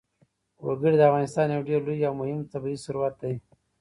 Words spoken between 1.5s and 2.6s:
یو ډېر لوی او مهم